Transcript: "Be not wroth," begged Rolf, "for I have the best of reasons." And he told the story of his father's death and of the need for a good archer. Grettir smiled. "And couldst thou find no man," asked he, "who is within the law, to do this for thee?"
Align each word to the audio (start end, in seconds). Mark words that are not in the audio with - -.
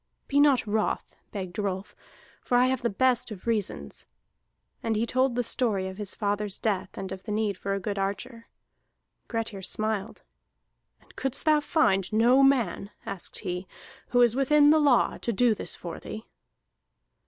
"Be 0.27 0.39
not 0.39 0.65
wroth," 0.65 1.15
begged 1.31 1.59
Rolf, 1.59 1.95
"for 2.41 2.57
I 2.57 2.65
have 2.65 2.81
the 2.81 2.89
best 2.89 3.29
of 3.29 3.45
reasons." 3.45 4.07
And 4.81 4.95
he 4.95 5.05
told 5.05 5.35
the 5.35 5.43
story 5.43 5.87
of 5.87 5.97
his 5.97 6.15
father's 6.15 6.57
death 6.57 6.97
and 6.97 7.11
of 7.11 7.21
the 7.21 7.31
need 7.31 7.55
for 7.55 7.75
a 7.75 7.79
good 7.79 7.99
archer. 7.99 8.47
Grettir 9.27 9.61
smiled. 9.61 10.23
"And 11.01 11.15
couldst 11.15 11.45
thou 11.45 11.59
find 11.59 12.11
no 12.11 12.41
man," 12.41 12.89
asked 13.05 13.41
he, 13.41 13.67
"who 14.07 14.21
is 14.23 14.35
within 14.35 14.71
the 14.71 14.79
law, 14.79 15.19
to 15.19 15.31
do 15.31 15.53
this 15.53 15.75
for 15.75 15.99
thee?" 15.99 16.25